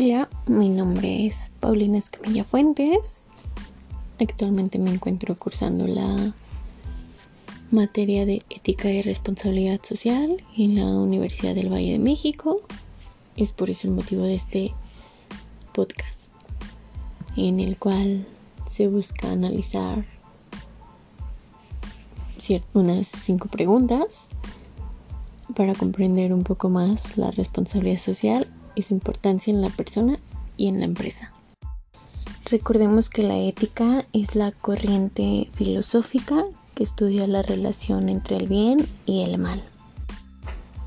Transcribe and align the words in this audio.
Hola, 0.00 0.28
mi 0.46 0.68
nombre 0.68 1.26
es 1.26 1.50
Paulina 1.58 1.98
Escamilla 1.98 2.44
Fuentes. 2.44 3.24
Actualmente 4.20 4.78
me 4.78 4.92
encuentro 4.92 5.36
cursando 5.36 5.88
la 5.88 6.34
materia 7.72 8.24
de 8.24 8.44
ética 8.48 8.90
y 8.90 9.02
responsabilidad 9.02 9.80
social 9.82 10.40
en 10.56 10.76
la 10.76 10.86
Universidad 10.86 11.56
del 11.56 11.72
Valle 11.72 11.90
de 11.90 11.98
México. 11.98 12.60
Es 13.36 13.50
por 13.50 13.70
eso 13.70 13.88
el 13.88 13.94
motivo 13.94 14.22
de 14.22 14.36
este 14.36 14.72
podcast, 15.72 16.20
en 17.36 17.58
el 17.58 17.76
cual 17.76 18.24
se 18.70 18.86
busca 18.86 19.32
analizar 19.32 20.04
unas 22.72 23.08
cinco 23.08 23.48
preguntas 23.48 24.28
para 25.56 25.74
comprender 25.74 26.32
un 26.32 26.44
poco 26.44 26.68
más 26.68 27.18
la 27.18 27.32
responsabilidad 27.32 27.98
social 27.98 28.46
y 28.78 28.82
su 28.82 28.94
importancia 28.94 29.52
en 29.52 29.60
la 29.60 29.70
persona 29.70 30.18
y 30.56 30.68
en 30.68 30.78
la 30.78 30.84
empresa. 30.84 31.32
Recordemos 32.44 33.10
que 33.10 33.24
la 33.24 33.36
ética 33.36 34.06
es 34.12 34.36
la 34.36 34.52
corriente 34.52 35.48
filosófica 35.54 36.44
que 36.74 36.84
estudia 36.84 37.26
la 37.26 37.42
relación 37.42 38.08
entre 38.08 38.36
el 38.36 38.46
bien 38.46 38.86
y 39.04 39.22
el 39.22 39.36
mal. 39.36 39.62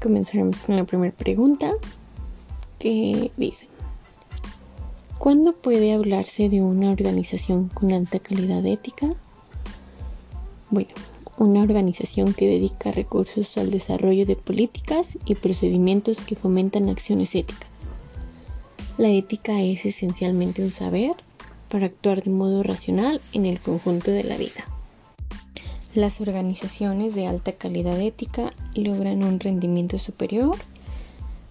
Comenzaremos 0.02 0.62
con 0.62 0.78
la 0.78 0.86
primera 0.86 1.14
pregunta 1.14 1.74
que 2.80 3.32
dice, 3.36 3.68
¿cuándo 5.18 5.54
puede 5.54 5.94
hablarse 5.94 6.48
de 6.48 6.62
una 6.62 6.92
organización 6.92 7.68
con 7.68 7.92
alta 7.92 8.20
calidad 8.20 8.66
ética? 8.66 9.14
Bueno, 10.70 10.90
una 11.38 11.62
organización 11.62 12.34
que 12.34 12.48
dedica 12.48 12.92
recursos 12.94 13.58
al 13.58 13.70
desarrollo 13.70 14.26
de 14.26 14.38
políticas 14.38 15.18
y 15.26 15.36
procedimientos 15.36 16.22
que 16.22 16.36
fomentan 16.36 16.88
acciones 16.88 17.36
éticas 17.36 17.71
la 19.02 19.10
ética 19.10 19.60
es 19.64 19.88
esencialmente 19.88 20.62
un 20.62 20.72
saber 20.72 21.14
para 21.70 21.88
actuar 21.88 22.22
de 22.24 22.30
modo 22.30 22.62
racional 22.62 23.20
en 23.34 23.48
el 23.48 23.60
conjunto 23.60 24.12
de 24.12 24.24
la 24.24 24.38
vida. 24.38 24.64
Las 25.96 26.22
organizaciones 26.22 27.16
de 27.16 27.26
alta 27.26 27.54
calidad 27.54 28.00
ética 28.00 28.54
logran 28.76 29.24
un 29.24 29.40
rendimiento 29.40 29.98
superior 29.98 30.56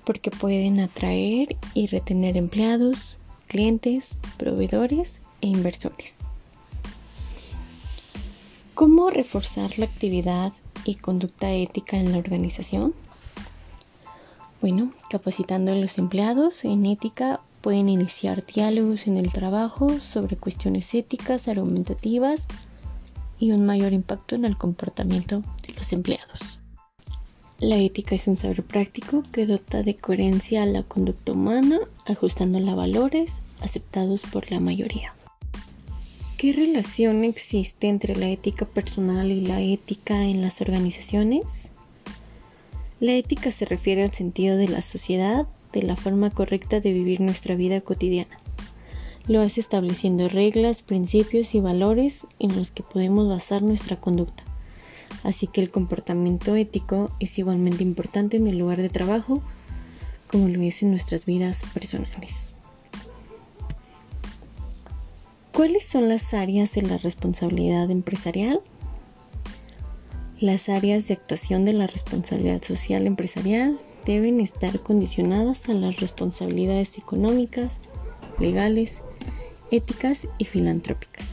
porque 0.05 0.31
pueden 0.31 0.78
atraer 0.78 1.56
y 1.75 1.89
retener 1.89 2.37
empleados, 2.37 3.19
clientes, 3.48 4.11
proveedores 4.39 5.19
e 5.41 5.48
inversores. 5.48 6.15
¿Cómo 8.75 9.11
reforzar 9.11 9.77
la 9.77 9.87
actividad 9.87 10.53
y 10.84 10.95
conducta 10.95 11.51
ética 11.53 11.97
en 11.97 12.12
la 12.12 12.19
organización? 12.19 12.95
Bueno, 14.61 14.92
capacitando 15.08 15.72
a 15.72 15.75
los 15.75 15.97
empleados 15.97 16.64
en 16.66 16.84
ética 16.84 17.41
pueden 17.62 17.89
iniciar 17.89 18.44
diálogos 18.44 19.06
en 19.06 19.16
el 19.16 19.33
trabajo 19.33 19.98
sobre 20.00 20.36
cuestiones 20.36 20.94
éticas, 20.94 21.48
argumentativas 21.48 22.44
y 23.38 23.53
un 23.53 23.64
mayor 23.64 23.94
impacto 23.94 24.34
en 24.34 24.44
el 24.44 24.58
comportamiento 24.58 25.42
de 25.66 25.72
los 25.72 25.92
empleados. 25.92 26.58
La 27.58 27.77
ética 27.77 28.14
es 28.14 28.27
un 28.27 28.36
saber 28.36 28.62
práctico 28.62 29.22
que 29.33 29.47
dota 29.47 29.83
de 29.83 29.97
coherencia 29.97 30.62
a 30.62 30.66
la 30.66 30.83
conducta 30.83 31.33
humana, 31.33 31.78
ajustándola 32.06 32.72
a 32.72 32.77
valores 32.77 33.33
aceptados 33.62 34.22
por 34.22 34.50
la 34.50 34.61
mayoría. 34.61 35.14
¿Qué 36.36 36.55
relación 36.55 37.25
existe 37.25 37.88
entre 37.88 38.16
la 38.16 38.28
ética 38.28 38.64
personal 38.64 39.31
y 39.31 39.42
la 39.42 39.61
ética 39.61 40.25
en 40.25 40.41
las 40.41 40.62
organizaciones? 40.62 41.44
La 43.01 43.12
ética 43.15 43.51
se 43.51 43.65
refiere 43.65 44.03
al 44.03 44.12
sentido 44.12 44.59
de 44.59 44.69
la 44.69 44.83
sociedad, 44.83 45.47
de 45.73 45.83
la 45.83 45.97
forma 45.97 46.29
correcta 46.29 46.81
de 46.81 46.93
vivir 46.93 47.23
nuestra 47.23 47.55
vida 47.55 47.81
cotidiana. 47.81 48.38
Lo 49.27 49.41
hace 49.41 49.61
estableciendo 49.61 50.28
reglas, 50.28 50.83
principios 50.83 51.55
y 51.55 51.60
valores 51.60 52.27
en 52.39 52.55
los 52.56 52.71
que 52.71 52.83
podemos 52.83 53.27
basar 53.27 53.62
nuestra 53.62 53.97
conducta. 53.97 54.44
Así 55.22 55.47
que 55.47 55.62
el 55.62 55.71
comportamiento 55.71 56.55
ético 56.56 57.10
es 57.21 57.39
igualmente 57.39 57.83
importante 57.83 58.37
en 58.37 58.47
el 58.47 58.59
lugar 58.59 58.83
de 58.83 58.91
trabajo 58.91 59.43
como 60.31 60.49
lo 60.49 60.60
es 60.60 60.83
en 60.83 60.91
nuestras 60.91 61.25
vidas 61.25 61.62
personales. 61.72 62.53
¿Cuáles 65.53 65.84
son 65.87 66.09
las 66.09 66.34
áreas 66.34 66.72
de 66.72 66.83
la 66.83 66.99
responsabilidad 66.99 67.91
empresarial? 67.91 68.60
Las 70.41 70.71
áreas 70.71 71.06
de 71.06 71.12
actuación 71.12 71.67
de 71.67 71.75
la 71.75 71.87
responsabilidad 71.87 72.62
social 72.62 73.06
empresarial 73.06 73.78
deben 74.06 74.41
estar 74.41 74.81
condicionadas 74.81 75.69
a 75.69 75.75
las 75.75 76.01
responsabilidades 76.01 76.97
económicas, 76.97 77.77
legales, 78.39 79.03
éticas 79.71 80.27
y 80.39 80.47
filantrópicas. 80.47 81.27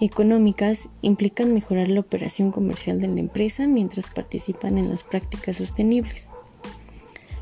Económicas 0.00 0.88
implican 1.00 1.54
mejorar 1.54 1.86
la 1.86 2.00
operación 2.00 2.50
comercial 2.50 3.00
de 3.00 3.06
la 3.06 3.20
empresa 3.20 3.68
mientras 3.68 4.10
participan 4.10 4.78
en 4.78 4.90
las 4.90 5.04
prácticas 5.04 5.58
sostenibles. 5.58 6.28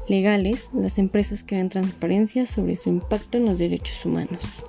Legales, 0.09 0.69
las 0.75 0.99
empresas 0.99 1.43
que 1.43 1.57
dan 1.57 1.71
transparencia 1.71 2.45
sobre 2.45 2.77
su 2.77 2.91
impacto 2.91 3.39
en 3.39 3.47
los 3.47 3.59
derechos 3.59 4.05
humanos. 4.05 4.63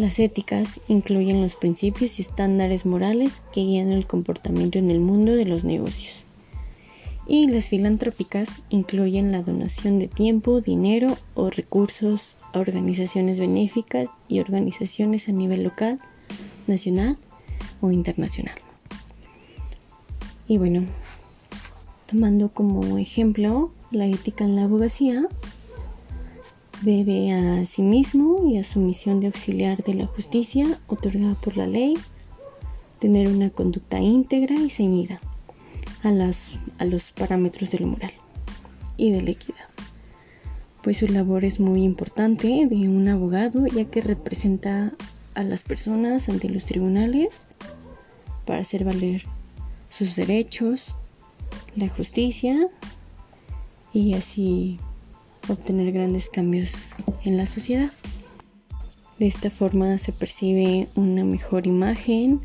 Las 0.00 0.18
éticas 0.18 0.80
incluyen 0.88 1.42
los 1.42 1.56
principios 1.56 2.18
y 2.18 2.22
estándares 2.22 2.86
morales 2.86 3.42
que 3.52 3.60
guían 3.60 3.92
el 3.92 4.06
comportamiento 4.06 4.78
en 4.78 4.90
el 4.90 4.98
mundo 4.98 5.34
de 5.34 5.44
los 5.44 5.62
negocios. 5.62 6.24
Y 7.26 7.48
las 7.48 7.68
filantrópicas 7.68 8.62
incluyen 8.70 9.30
la 9.30 9.42
donación 9.42 9.98
de 9.98 10.08
tiempo, 10.08 10.62
dinero 10.62 11.18
o 11.34 11.50
recursos 11.50 12.34
a 12.54 12.60
organizaciones 12.60 13.38
benéficas 13.38 14.08
y 14.26 14.40
organizaciones 14.40 15.28
a 15.28 15.32
nivel 15.32 15.64
local, 15.64 15.98
nacional 16.66 17.18
o 17.82 17.90
internacional. 17.90 18.56
Y 20.48 20.56
bueno, 20.56 20.84
tomando 22.06 22.48
como 22.48 22.96
ejemplo 22.96 23.70
la 23.90 24.06
ética 24.06 24.44
en 24.44 24.56
la 24.56 24.64
abogacía, 24.64 25.28
debe 26.82 27.32
a 27.32 27.66
sí 27.66 27.82
mismo 27.82 28.48
y 28.50 28.58
a 28.58 28.64
su 28.64 28.80
misión 28.80 29.20
de 29.20 29.26
auxiliar 29.28 29.82
de 29.82 29.94
la 29.94 30.06
justicia 30.06 30.78
otorgada 30.86 31.34
por 31.34 31.56
la 31.56 31.66
ley 31.66 31.94
tener 32.98 33.28
una 33.28 33.50
conducta 33.50 33.98
íntegra 33.98 34.54
y 34.54 34.70
ceñida 34.70 35.18
a, 36.02 36.10
las, 36.10 36.50
a 36.78 36.84
los 36.84 37.12
parámetros 37.12 37.70
de 37.70 37.78
lo 37.78 37.86
moral 37.88 38.12
y 38.96 39.10
de 39.10 39.22
la 39.22 39.30
equidad. 39.30 39.64
Pues 40.82 40.98
su 40.98 41.08
labor 41.08 41.44
es 41.44 41.60
muy 41.60 41.82
importante 41.82 42.66
de 42.66 42.88
un 42.88 43.08
abogado 43.08 43.66
ya 43.66 43.84
que 43.84 44.00
representa 44.00 44.92
a 45.34 45.42
las 45.42 45.62
personas 45.62 46.28
ante 46.28 46.48
los 46.48 46.64
tribunales 46.64 47.28
para 48.46 48.60
hacer 48.60 48.84
valer 48.84 49.24
sus 49.88 50.16
derechos, 50.16 50.94
la 51.76 51.88
justicia 51.88 52.68
y 53.92 54.14
así 54.14 54.78
obtener 55.52 55.92
grandes 55.92 56.30
cambios 56.30 56.92
en 57.24 57.36
la 57.36 57.46
sociedad. 57.46 57.92
De 59.18 59.26
esta 59.26 59.50
forma 59.50 59.98
se 59.98 60.12
percibe 60.12 60.88
una 60.94 61.24
mejor 61.24 61.66
imagen, 61.66 62.40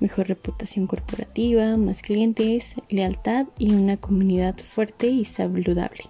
mejor 0.00 0.28
reputación 0.28 0.86
corporativa, 0.86 1.76
más 1.76 2.02
clientes, 2.02 2.74
lealtad 2.88 3.46
y 3.58 3.72
una 3.72 3.96
comunidad 3.96 4.56
fuerte 4.58 5.06
y 5.06 5.24
saludable. 5.24 6.04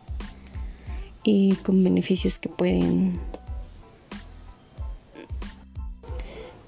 Y 1.22 1.54
con 1.56 1.84
beneficios 1.84 2.38
que 2.38 2.48
pueden 2.48 3.20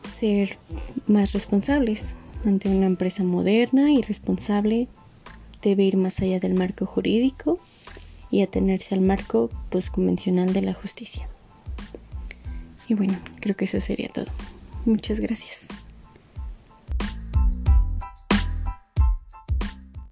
ser 0.03 0.59
más 1.09 1.33
responsables 1.33 2.15
ante 2.45 2.69
una 2.69 2.87
empresa 2.87 3.25
moderna 3.25 3.91
y 3.91 4.03
responsable 4.03 4.87
debe 5.63 5.85
ir 5.85 5.97
más 5.97 6.21
allá 6.21 6.39
del 6.39 6.55
marco 6.55 6.87
jurídico 6.87 7.59
y 8.35 8.43
atenerse 8.43 8.97
al 8.97 9.01
marco 9.01 9.49
postconvencional 9.71 10.53
de 10.53 10.63
la 10.63 10.75
justicia. 10.75 11.29
Y 12.89 12.95
bueno, 12.95 13.17
creo 13.39 13.55
que 13.55 13.67
eso 13.67 13.81
sería 13.81 14.09
todo. 14.09 14.27
Muchas 14.85 15.21
gracias. 15.21 15.69